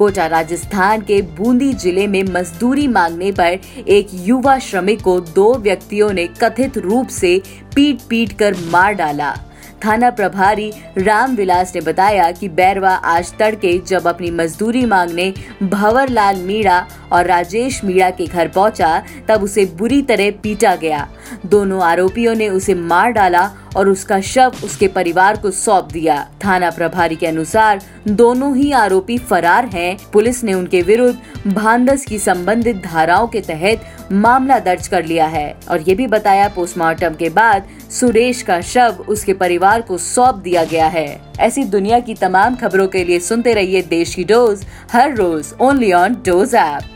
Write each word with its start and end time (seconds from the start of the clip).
कोटा 0.00 0.26
राजस्थान 0.26 1.00
के 1.02 1.20
बूंदी 1.36 1.72
ज़िले 1.74 2.06
में 2.06 2.22
मजदूरी 2.24 2.86
मांगने 2.88 3.30
पर 3.32 3.58
एक 3.88 4.08
युवा 4.26 4.58
श्रमिक 4.58 5.00
को 5.02 5.18
दो 5.34 5.52
व्यक्तियों 5.54 6.10
ने 6.12 6.26
कथित 6.42 6.78
रूप 6.78 7.08
से 7.08 7.36
पीट 7.74 8.02
पीट 8.10 8.38
कर 8.38 8.56
मार 8.72 8.92
डाला। 8.94 9.34
थाना 9.84 10.10
प्रभारी 10.10 10.70
रामविलास 10.98 11.74
ने 11.74 11.80
बताया 11.80 12.30
कि 12.32 12.48
बैरवा 12.50 12.90
आज 12.90 13.32
तड़के 13.38 13.76
जब 13.78 14.06
अपनी 14.08 14.30
मजदूरी 14.30 14.84
मांगने 14.86 15.30
भंवरलाल 15.62 16.42
मीणा 16.42 16.78
और 17.12 17.26
राजेश 17.26 17.82
मीणा 17.84 18.10
के 18.10 18.26
घर 18.26 18.48
पहुँचा, 18.48 19.02
तब 19.28 19.42
उसे 19.42 19.64
बुरी 19.78 20.02
तरह 20.02 20.30
पीटा 20.42 20.74
गया। 20.76 21.06
दोनों 21.46 21.82
आरोपियों 21.82 22.34
ने 22.34 22.48
उसे 22.48 22.74
मार 22.74 23.10
डाला 23.12 23.50
और 23.76 23.88
उसका 23.88 24.20
शव 24.20 24.52
उसके 24.64 24.88
परिवार 24.88 25.36
को 25.36 25.50
सौंप 25.50 25.88
दिया। 25.92 26.16
थाना 26.44 26.70
प्रभारी 26.70 27.16
के 27.16 27.26
अनुसार 27.26 27.82
दोनों 28.08 28.56
ही 28.56 28.72
आरोपी 28.72 29.18
फरार 29.18 29.66
हैं। 29.66 29.96
पुलिस 30.12 30.42
ने 30.44 30.54
उनके 30.54 30.82
विरुद्ध 30.82 31.52
भांदस 31.54 32.04
की 32.04 32.18
संबंधित 32.18 32.82
धाराओं 32.84 33.26
के 33.26 33.40
तहत 33.40 34.08
मामला 34.12 34.58
दर्ज 34.58 34.88
कर 34.88 35.04
लिया 35.04 35.26
है। 35.26 35.56
और 35.70 35.80
ये 35.80 35.94
भी 35.94 36.06
बताया, 36.06 36.48
पोस्टमार्टम 36.48 37.14
के 37.14 37.28
बाद 37.28 37.68
सुरेश 37.90 38.42
का 38.42 38.60
शव 38.60 39.04
उसके 39.08 39.32
परिवार 39.32 39.82
को 39.82 39.98
सौंप 39.98 40.34
दिया 40.34 40.64
गया 40.64 40.86
है। 40.86 41.20
ऐसी 41.40 41.64
दुनिया 41.64 41.98
की 42.00 42.14
तमाम 42.14 42.56
खबरों 42.56 42.86
के 42.88 43.04
लिए 43.04 43.20
सुनते 43.20 43.52
रहिए 43.52 43.82
देश 43.82 44.14
की 44.14 44.24
डोज, 44.24 44.64
हर 44.92 45.14
रोज 45.14 45.54
ओनली 45.60 45.92
ऑन 45.92 46.14
डोज 46.26 46.54
ऐप। 46.54 46.94